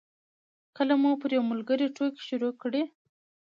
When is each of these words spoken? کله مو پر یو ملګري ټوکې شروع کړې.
کله 0.77 0.93
مو 1.01 1.11
پر 1.21 1.29
یو 1.35 1.43
ملګري 1.51 1.87
ټوکې 1.95 2.21
شروع 2.27 2.53
کړې. 2.61 2.83